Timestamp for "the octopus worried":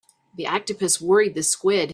0.35-1.35